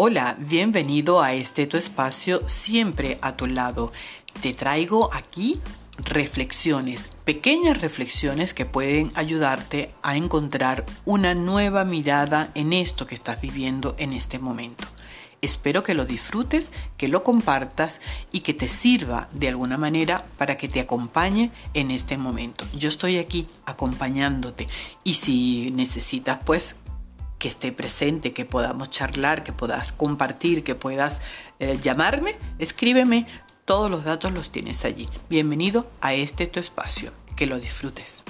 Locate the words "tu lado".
3.36-3.90